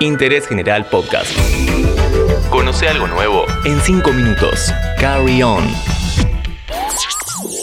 Interés 0.00 0.46
General 0.46 0.84
Podcast. 0.90 1.34
Conoce 2.50 2.86
algo 2.86 3.06
nuevo 3.06 3.46
en 3.64 3.80
5 3.80 4.12
minutos. 4.12 4.70
Carry 5.00 5.42
on. 5.42 5.64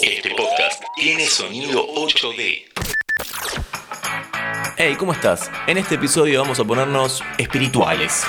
Este 0.01 0.31
podcast 0.31 0.83
tiene 0.95 1.27
sonido 1.27 1.85
8D. 1.95 2.63
Hey, 4.77 4.95
¿cómo 4.97 5.13
estás? 5.13 5.51
En 5.67 5.77
este 5.77 5.95
episodio 5.95 6.41
vamos 6.41 6.59
a 6.59 6.63
ponernos 6.63 7.23
espirituales. 7.37 8.23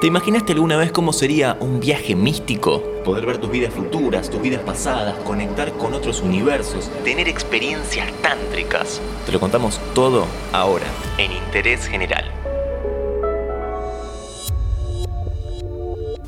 ¿Te 0.00 0.06
imaginaste 0.06 0.52
alguna 0.52 0.76
vez 0.76 0.92
cómo 0.92 1.12
sería 1.12 1.56
un 1.58 1.80
viaje 1.80 2.14
místico? 2.14 2.82
Poder 3.04 3.26
ver 3.26 3.38
tus 3.38 3.50
vidas 3.50 3.74
futuras, 3.74 4.30
tus 4.30 4.40
vidas 4.40 4.60
pasadas, 4.62 5.16
conectar 5.24 5.72
con 5.72 5.94
otros 5.94 6.20
universos, 6.20 6.90
tener 7.02 7.28
experiencias 7.28 8.12
tántricas. 8.22 9.00
Te 9.26 9.32
lo 9.32 9.40
contamos 9.40 9.80
todo 9.94 10.26
ahora, 10.52 10.86
en 11.18 11.32
Interés 11.32 11.86
General. 11.86 12.24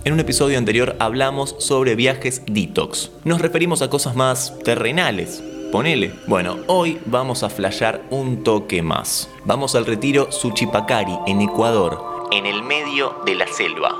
En 0.04 0.12
un 0.12 0.20
episodio 0.20 0.58
anterior 0.58 0.96
hablamos 0.98 1.56
sobre 1.60 1.94
viajes 1.94 2.42
detox. 2.46 3.10
Nos 3.24 3.40
referimos 3.40 3.80
a 3.80 3.88
cosas 3.88 4.14
más 4.14 4.52
terrenales, 4.62 5.42
ponele. 5.72 6.12
Bueno, 6.26 6.58
hoy 6.66 6.98
vamos 7.06 7.42
a 7.42 7.48
flashear 7.48 8.02
un 8.10 8.44
toque 8.44 8.82
más. 8.82 9.30
Vamos 9.46 9.74
al 9.74 9.86
retiro 9.86 10.30
Suchipacari, 10.30 11.14
en 11.26 11.40
Ecuador, 11.40 12.28
en 12.32 12.44
el 12.44 12.62
medio 12.62 13.16
de 13.24 13.34
la 13.34 13.46
selva. 13.46 13.96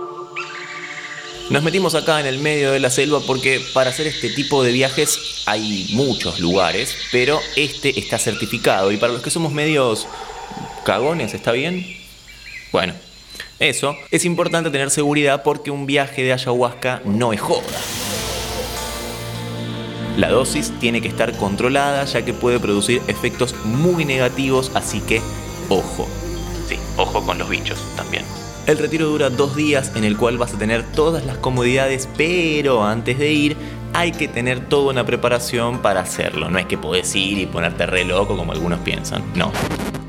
Nos 1.49 1.63
metimos 1.63 1.95
acá 1.95 2.21
en 2.21 2.27
el 2.27 2.39
medio 2.39 2.73
de 2.73 2.81
la 2.81 2.91
selva 2.91 3.21
porque 3.27 3.63
para 3.73 3.89
hacer 3.89 4.07
este 4.07 4.29
tipo 4.29 4.63
de 4.63 4.73
viajes 4.73 5.43
hay 5.47 5.89
muchos 5.95 6.39
lugares, 6.39 6.95
pero 7.13 7.41
este 7.57 7.99
está 7.99 8.19
certificado 8.19 8.93
y 8.93 8.99
para 8.99 9.15
los 9.15 9.23
que 9.23 9.31
somos 9.31 9.53
medios 9.53 10.07
cagones, 10.85 11.33
¿está 11.33 11.53
bien? 11.53 11.97
Bueno, 12.73 12.93
eso 13.65 13.97
es 14.11 14.25
importante 14.25 14.71
tener 14.71 14.91
seguridad 14.91 15.43
porque 15.43 15.71
un 15.71 15.87
viaje 15.87 16.23
de 16.23 16.33
ayahuasca 16.33 17.01
no 17.05 17.33
es 17.33 17.41
joda. 17.41 17.63
La 20.17 20.31
dosis 20.31 20.73
tiene 20.79 21.01
que 21.01 21.09
estar 21.09 21.37
controlada 21.37 22.05
ya 22.05 22.25
que 22.25 22.33
puede 22.33 22.61
producir 22.61 23.03
efectos 23.09 23.55
muy 23.65 24.05
negativos, 24.05 24.71
así 24.75 25.01
que 25.01 25.21
ojo. 25.69 26.07
Sí, 26.69 26.77
ojo 26.97 27.25
con 27.25 27.39
los 27.39 27.49
bichos 27.49 27.79
también. 27.97 28.25
El 28.67 28.79
retiro 28.79 29.09
dura 29.09 29.29
dos 29.29 29.57
días 29.57 29.93
en 29.95 30.05
el 30.05 30.17
cual 30.17 30.39
vas 30.39 30.55
a 30.55 30.59
tener 30.59 30.85
todas 30.93 31.27
las 31.27 31.37
comodidades, 31.39 32.09
pero 32.17 32.85
antes 32.85 33.19
de 33.19 33.33
ir 33.33 33.57
hay 33.93 34.13
que 34.13 34.29
tener 34.29 34.69
toda 34.69 34.91
una 34.91 35.05
preparación 35.05 35.81
para 35.81 36.01
hacerlo. 36.01 36.49
No 36.49 36.59
es 36.59 36.67
que 36.67 36.79
podés 36.79 37.15
ir 37.15 37.39
y 37.39 37.47
ponerte 37.47 37.85
re 37.87 38.05
loco 38.05 38.37
como 38.37 38.53
algunos 38.53 38.81
piensan. 38.81 39.23
No. 39.35 39.53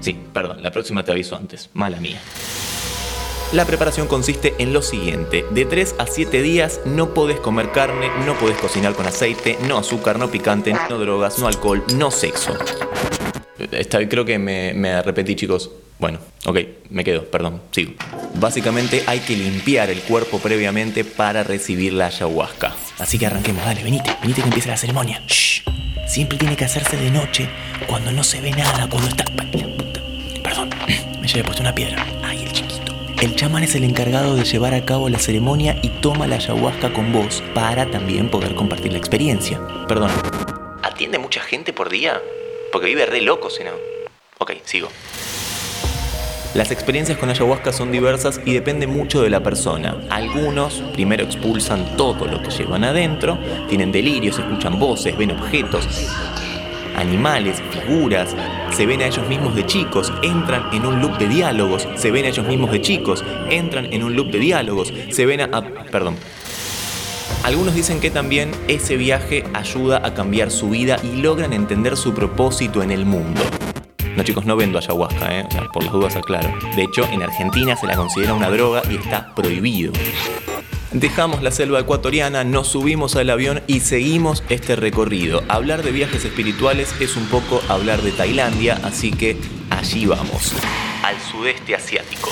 Sí, 0.02 0.16
perdón, 0.34 0.62
la 0.62 0.72
próxima 0.72 1.04
te 1.04 1.12
aviso 1.12 1.36
antes. 1.36 1.70
Mala 1.74 2.00
mía. 2.00 2.20
La 3.54 3.66
preparación 3.66 4.08
consiste 4.08 4.56
en 4.58 4.74
lo 4.74 4.82
siguiente, 4.82 5.46
de 5.52 5.66
3 5.66 5.96
a 6.00 6.08
7 6.08 6.42
días 6.42 6.82
no 6.86 7.14
podés 7.14 7.40
comer 7.40 7.72
carne, 7.72 8.10
no 8.26 8.34
podés 8.38 8.58
cocinar 8.58 8.94
con 8.96 9.06
aceite, 9.06 9.58
no 9.68 9.78
azúcar, 9.78 10.20
no 10.20 10.30
picante, 10.30 10.74
no 10.90 10.98
drogas, 10.98 11.40
no 11.40 11.48
alcohol, 11.48 11.84
no 11.96 12.12
sexo. 12.12 12.58
Esta, 13.72 14.08
creo 14.10 14.26
que 14.26 14.40
me, 14.40 14.74
me 14.74 15.02
repetí 15.02 15.36
chicos, 15.36 15.72
bueno, 16.00 16.20
ok, 16.46 16.60
me 16.90 17.04
quedo, 17.04 17.26
perdón, 17.26 17.62
sigo. 17.72 17.94
Básicamente 18.34 19.04
hay 19.08 19.20
que 19.20 19.38
limpiar 19.38 19.90
el 19.90 20.02
cuerpo 20.02 20.40
previamente 20.40 21.06
para 21.06 21.44
recibir 21.44 21.94
la 21.94 22.08
ayahuasca. 22.08 22.76
Así 23.00 23.18
que 23.18 23.28
arranquemos, 23.28 23.64
dale, 23.64 23.84
venite, 23.84 24.18
venite 24.22 24.42
que 24.42 24.48
empiece 24.48 24.70
la 24.70 24.78
ceremonia. 24.78 25.22
Shh. 25.28 25.64
Siempre 26.08 26.38
tiene 26.38 26.56
que 26.56 26.66
hacerse 26.66 26.98
de 26.98 27.10
noche, 27.12 27.50
cuando 27.88 28.12
no 28.12 28.24
se 28.24 28.42
ve 28.42 28.52
nada, 28.52 28.90
cuando 28.90 29.08
está... 29.08 29.24
Perdón, 30.44 30.70
me 31.22 31.28
llevé 31.28 31.44
puesto 31.44 31.62
una 31.62 31.74
piedra. 31.74 32.06
El 33.26 33.36
chamán 33.36 33.64
es 33.64 33.74
el 33.74 33.84
encargado 33.84 34.36
de 34.36 34.44
llevar 34.44 34.76
a 34.76 34.86
cabo 34.86 35.10
la 35.10 35.18
ceremonia 35.18 35.80
y 35.82 35.90
toma 35.90 36.28
la 36.28 36.36
ayahuasca 36.36 36.94
con 36.94 37.12
vos 37.12 37.42
para 37.56 37.90
también 37.90 38.30
poder 38.30 38.54
compartir 38.54 38.92
la 38.92 39.00
experiencia. 39.00 39.60
Perdón. 39.88 40.12
¿Atiende 40.84 41.18
mucha 41.18 41.42
gente 41.42 41.74
por 41.74 41.90
día? 41.90 42.22
Porque 42.72 42.86
vive 42.86 43.08
re 43.08 43.22
loco, 43.22 43.50
si 43.50 43.64
no. 43.64 43.72
Ok, 44.38 44.52
sigo. 44.64 44.90
Las 46.54 46.70
experiencias 46.70 47.18
con 47.18 47.32
ayahuasca 47.32 47.74
son 47.74 47.92
diversas 47.92 48.40
y 48.46 48.54
depende 48.54 48.86
mucho 48.86 49.24
de 49.24 49.32
la 49.32 49.42
persona. 49.42 49.98
Algunos 50.12 50.84
primero 50.94 51.24
expulsan 51.24 51.98
todo 51.98 52.28
lo 52.28 52.44
que 52.44 52.52
llevan 52.52 52.84
adentro, 52.84 53.40
tienen 53.68 53.92
delirios, 53.92 54.38
escuchan 54.38 54.78
voces, 54.78 55.18
ven 55.18 55.32
objetos, 55.32 55.88
animales, 56.96 57.60
figuras, 57.72 58.36
se 58.76 58.86
ven 58.86 59.02
a 59.02 59.08
ellos 59.08 59.26
mismos 59.30 59.56
de 59.56 59.66
chicos, 59.66 60.12
entran 60.22 60.68
en 60.74 60.86
un 60.86 61.00
loop 61.00 61.18
de 61.18 61.30
diálogos, 61.30 61.88
se 61.96 62.12
ven 62.12 62.26
a 62.26 62.28
ellos 62.28 62.46
mismos 62.46 62.72
de 62.72 62.82
chicos, 62.82 63.24
entran 63.50 63.86
en 63.94 64.04
un 64.04 64.18
loop 64.18 64.32
de 64.32 64.40
diálogos, 64.40 64.92
se 65.12 65.26
ven 65.26 65.40
a... 65.40 65.62
perdón. 65.92 66.18
Algunos 67.46 67.74
dicen 67.74 68.02
que 68.02 68.12
también 68.12 68.52
ese 68.68 68.98
viaje 68.98 69.46
ayuda 69.54 70.06
a 70.06 70.14
cambiar 70.14 70.52
su 70.52 70.70
vida 70.70 70.98
y 71.04 71.22
logran 71.22 71.54
entender 71.54 71.96
su 71.96 72.14
propósito 72.14 72.84
en 72.84 72.92
el 72.92 73.06
mundo. 73.06 73.42
No 74.18 74.24
chicos, 74.24 74.46
no 74.46 74.58
vendo 74.58 74.78
ayahuasca, 74.78 75.40
¿eh? 75.40 75.48
por 75.72 75.84
las 75.84 75.94
dudas 75.94 76.18
aclaro. 76.18 76.52
De 76.76 76.84
hecho, 76.84 77.06
en 77.14 77.24
Argentina 77.24 77.78
se 77.78 77.88
la 77.88 77.96
considera 77.96 78.34
una 78.34 78.50
droga 78.50 78.82
y 78.90 78.98
está 78.98 79.34
prohibido. 79.34 79.94
Dejamos 80.96 81.44
la 81.44 81.52
selva 81.52 81.82
ecuatoriana, 81.82 82.46
nos 82.46 82.70
subimos 82.70 83.18
al 83.18 83.30
avión 83.30 83.62
y 83.68 83.82
seguimos 83.82 84.44
este 84.48 84.78
recorrido. 84.78 85.44
Hablar 85.50 85.84
de 85.84 85.92
viajes 85.92 86.24
espirituales 86.24 86.96
es 87.02 87.18
un 87.18 87.26
poco 87.26 87.62
hablar 87.68 88.02
de 88.02 88.14
Tailandia, 88.14 88.80
así 88.82 89.12
que 89.12 89.36
allí 89.70 90.06
vamos, 90.06 90.54
al 91.04 91.20
sudeste 91.20 91.76
asiático. 91.76 92.30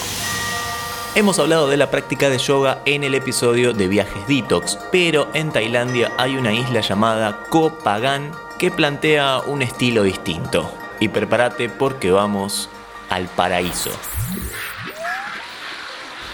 Hemos 1.13 1.39
hablado 1.39 1.67
de 1.67 1.75
la 1.75 1.91
práctica 1.91 2.29
de 2.29 2.37
yoga 2.37 2.81
en 2.85 3.03
el 3.03 3.15
episodio 3.15 3.73
de 3.73 3.89
viajes 3.89 4.25
detox, 4.29 4.79
pero 4.93 5.27
en 5.33 5.51
Tailandia 5.51 6.13
hay 6.17 6.37
una 6.37 6.53
isla 6.53 6.79
llamada 6.79 7.43
Koh 7.49 7.79
Phangan 7.83 8.31
que 8.59 8.71
plantea 8.71 9.41
un 9.45 9.61
estilo 9.61 10.03
distinto 10.03 10.73
y 11.01 11.09
prepárate 11.09 11.67
porque 11.67 12.11
vamos 12.11 12.69
al 13.09 13.27
paraíso. 13.27 13.91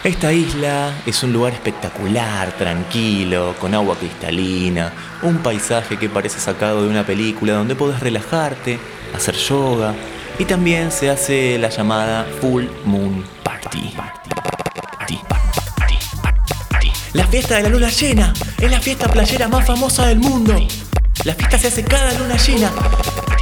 Esta 0.09 0.33
isla 0.33 0.91
es 1.05 1.21
un 1.21 1.31
lugar 1.31 1.53
espectacular, 1.53 2.51
tranquilo, 2.53 3.53
con 3.59 3.75
agua 3.75 3.95
cristalina, 3.95 4.91
un 5.21 5.37
paisaje 5.37 5.99
que 5.99 6.09
parece 6.09 6.39
sacado 6.39 6.81
de 6.81 6.89
una 6.89 7.05
película 7.05 7.53
donde 7.53 7.75
puedes 7.75 7.99
relajarte, 7.99 8.79
hacer 9.15 9.35
yoga 9.35 9.93
y 10.39 10.45
también 10.45 10.91
se 10.91 11.11
hace 11.11 11.59
la 11.59 11.69
llamada 11.69 12.25
Full 12.41 12.65
Moon 12.85 13.23
Party. 13.43 13.93
La 17.13 17.27
fiesta 17.27 17.57
de 17.57 17.61
la 17.61 17.69
luna 17.69 17.89
llena 17.89 18.33
es 18.59 18.71
la 18.71 18.79
fiesta 18.81 19.07
playera 19.09 19.47
más 19.47 19.67
famosa 19.67 20.07
del 20.07 20.17
mundo. 20.17 20.55
La 21.23 21.35
fiesta 21.35 21.59
se 21.59 21.67
hace 21.67 21.83
cada 21.83 22.17
luna 22.17 22.35
llena 22.35 22.71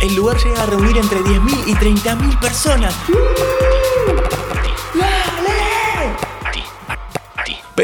el 0.01 0.16
lugar 0.16 0.38
llega 0.38 0.61
a 0.61 0.66
reunir 0.67 0.97
entre 0.97 1.19
10.000 1.19 1.63
y 1.67 1.73
30.000 1.73 2.39
personas. 2.39 2.94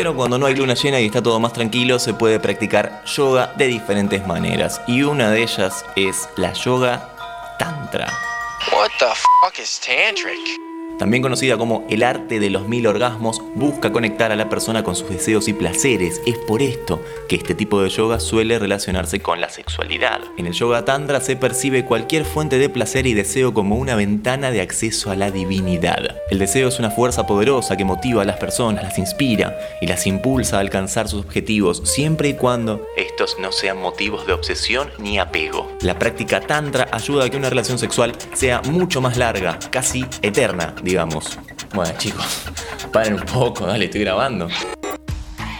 Pero 0.03 0.17
cuando 0.17 0.37
no 0.37 0.47
hay 0.47 0.53
luna 0.53 0.73
llena 0.73 0.99
y 0.99 1.05
está 1.05 1.23
todo 1.23 1.39
más 1.39 1.53
tranquilo, 1.53 1.97
se 1.97 2.13
puede 2.13 2.37
practicar 2.37 3.05
yoga 3.05 3.53
de 3.55 3.67
diferentes 3.67 4.27
maneras. 4.27 4.81
Y 4.85 5.03
una 5.03 5.31
de 5.31 5.43
ellas 5.43 5.85
es 5.95 6.27
la 6.35 6.51
yoga 6.51 7.09
tantra. 7.57 8.11
Tantric? 9.79 10.62
También 11.03 11.21
conocida 11.21 11.57
como 11.57 11.85
el 11.89 12.01
arte 12.01 12.39
de 12.39 12.49
los 12.49 12.69
mil 12.69 12.87
orgasmos, 12.87 13.41
busca 13.55 13.91
conectar 13.91 14.31
a 14.31 14.37
la 14.37 14.47
persona 14.47 14.85
con 14.85 14.95
sus 14.95 15.09
deseos 15.09 15.49
y 15.49 15.53
placeres. 15.53 16.21
Es 16.25 16.37
por 16.37 16.61
esto 16.61 17.01
que 17.27 17.35
este 17.35 17.55
tipo 17.55 17.81
de 17.81 17.89
yoga 17.89 18.21
suele 18.21 18.57
relacionarse 18.57 19.19
con 19.19 19.41
la 19.41 19.49
sexualidad. 19.49 20.21
En 20.37 20.47
el 20.47 20.53
yoga 20.53 20.85
tantra 20.85 21.19
se 21.19 21.35
percibe 21.35 21.83
cualquier 21.83 22.23
fuente 22.23 22.57
de 22.57 22.69
placer 22.69 23.05
y 23.05 23.13
deseo 23.13 23.53
como 23.53 23.75
una 23.75 23.95
ventana 23.95 24.49
de 24.49 24.61
acceso 24.61 25.11
a 25.11 25.17
la 25.17 25.29
divinidad. 25.29 26.15
El 26.29 26.39
deseo 26.39 26.69
es 26.69 26.79
una 26.79 26.89
fuerza 26.89 27.27
poderosa 27.27 27.75
que 27.75 27.83
motiva 27.83 28.21
a 28.21 28.25
las 28.25 28.38
personas, 28.38 28.85
las 28.85 28.97
inspira 28.97 29.59
y 29.81 29.88
las 29.88 30.07
impulsa 30.07 30.56
a 30.56 30.61
alcanzar 30.61 31.09
sus 31.09 31.25
objetivos 31.25 31.81
siempre 31.83 32.29
y 32.29 32.35
cuando 32.35 32.88
estos 32.95 33.38
no 33.39 33.51
sean 33.51 33.77
motivos 33.77 34.25
de 34.25 34.31
obsesión 34.31 34.89
ni 34.99 35.19
apego. 35.19 35.69
La 35.81 35.99
práctica 35.99 36.39
tantra 36.39 36.88
ayuda 36.94 37.25
a 37.25 37.29
que 37.29 37.35
una 37.35 37.49
relación 37.49 37.77
sexual 37.77 38.13
sea 38.31 38.61
mucho 38.61 39.01
más 39.01 39.17
larga, 39.17 39.59
casi 39.69 40.06
eterna 40.21 40.73
digamos. 40.94 41.40
Bueno, 41.74 41.92
chicos, 41.98 42.44
paren 42.92 43.16
un 43.16 43.22
poco, 43.22 43.66
dale, 43.66 43.86
estoy 43.86 44.01
grabando. 44.01 44.48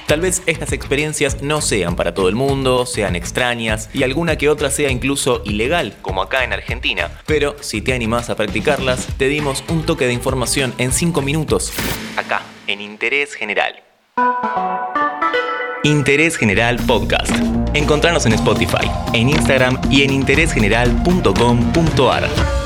Tal 0.06 0.22
vez 0.22 0.44
estas 0.46 0.72
experiencias 0.74 1.42
no 1.42 1.60
sean 1.60 1.96
para 1.96 2.14
todo 2.14 2.30
el 2.30 2.36
mundo, 2.36 2.86
sean 2.86 3.16
extrañas 3.16 3.90
y 3.96 4.04
alguna 4.04 4.38
que 4.38 4.48
otra 4.48 4.70
sea 4.70 4.92
incluso 4.92 5.42
ilegal, 5.44 5.96
como 6.04 6.22
acá 6.22 6.44
en 6.44 6.54
Argentina. 6.54 7.10
Pero 7.26 7.56
si 7.62 7.82
te 7.82 7.94
animás 7.94 8.30
a 8.30 8.36
practicarlas, 8.36 9.08
te 9.18 9.28
dimos 9.28 9.64
un 9.70 9.84
toque 9.84 10.06
de 10.06 10.14
información 10.14 10.72
en 10.78 10.92
5 10.92 11.24
minutos, 11.24 11.74
acá, 12.16 12.44
en 12.68 12.82
Interés 12.82 13.34
General. 13.34 13.82
Interés 15.84 16.38
General 16.38 16.78
Podcast. 16.86 17.32
Encontrarnos 17.74 18.28
en 18.28 18.34
Spotify, 18.34 18.88
en 19.14 19.30
Instagram 19.30 19.82
y 19.90 20.04
en 20.04 20.12
interésgeneral.com.ar. 20.12 22.63